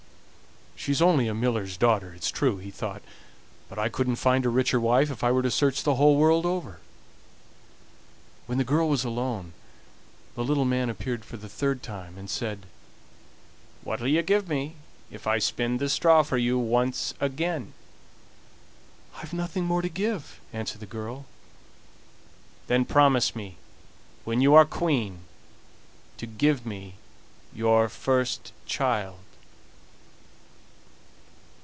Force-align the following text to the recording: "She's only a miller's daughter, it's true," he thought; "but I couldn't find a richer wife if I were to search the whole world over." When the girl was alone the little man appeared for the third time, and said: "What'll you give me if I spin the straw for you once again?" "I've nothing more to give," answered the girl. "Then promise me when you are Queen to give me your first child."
"She's 0.75 0.99
only 0.99 1.27
a 1.27 1.35
miller's 1.35 1.77
daughter, 1.77 2.11
it's 2.11 2.31
true," 2.31 2.57
he 2.57 2.71
thought; 2.71 3.03
"but 3.69 3.77
I 3.77 3.87
couldn't 3.87 4.15
find 4.15 4.43
a 4.43 4.49
richer 4.49 4.79
wife 4.79 5.11
if 5.11 5.23
I 5.23 5.31
were 5.31 5.43
to 5.43 5.51
search 5.51 5.83
the 5.83 5.93
whole 5.93 6.15
world 6.17 6.43
over." 6.43 6.79
When 8.47 8.57
the 8.57 8.63
girl 8.63 8.89
was 8.89 9.03
alone 9.03 9.53
the 10.33 10.43
little 10.43 10.65
man 10.65 10.89
appeared 10.89 11.23
for 11.23 11.37
the 11.37 11.47
third 11.47 11.83
time, 11.83 12.17
and 12.17 12.31
said: 12.31 12.65
"What'll 13.83 14.07
you 14.07 14.23
give 14.23 14.47
me 14.49 14.73
if 15.11 15.27
I 15.27 15.37
spin 15.37 15.77
the 15.77 15.87
straw 15.87 16.23
for 16.23 16.39
you 16.39 16.57
once 16.57 17.13
again?" 17.19 17.73
"I've 19.17 19.33
nothing 19.33 19.65
more 19.65 19.83
to 19.83 19.89
give," 19.89 20.39
answered 20.51 20.79
the 20.79 20.87
girl. 20.87 21.27
"Then 22.65 22.85
promise 22.85 23.35
me 23.35 23.57
when 24.23 24.41
you 24.41 24.55
are 24.55 24.65
Queen 24.65 25.19
to 26.17 26.25
give 26.25 26.65
me 26.65 26.95
your 27.53 27.87
first 27.87 28.51
child." 28.65 29.19